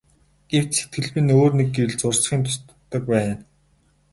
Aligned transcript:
Гэвч 0.51 0.71
сэтгэлд 0.77 1.11
минь 1.15 1.33
өөр 1.39 1.51
нэг 1.59 1.67
гэрэл 1.75 1.97
зурсхийн 2.01 2.41
тусдаг 2.45 3.03
байна. 3.11 3.35